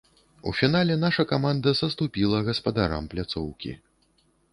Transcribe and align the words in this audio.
У 0.51 0.51
фінале 0.59 0.95
наша 1.01 1.25
каманда 1.31 1.73
саступіла 1.81 2.39
гаспадарам 2.47 3.11
пляцоўкі. 3.13 3.71